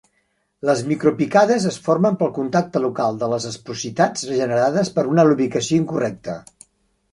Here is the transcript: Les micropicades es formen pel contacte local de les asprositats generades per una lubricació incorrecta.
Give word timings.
Les 0.69 0.79
micropicades 0.91 1.67
es 1.71 1.77
formen 1.87 2.17
pel 2.21 2.31
contacte 2.39 2.81
local 2.87 3.21
de 3.25 3.29
les 3.35 3.47
asprositats 3.51 4.27
generades 4.41 4.93
per 4.99 5.07
una 5.15 5.29
lubricació 5.31 5.81
incorrecta. 5.85 6.41